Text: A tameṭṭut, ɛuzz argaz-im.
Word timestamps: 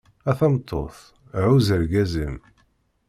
A 0.29 0.31
tameṭṭut, 0.39 0.97
ɛuzz 1.45 1.67
argaz-im. 1.75 2.35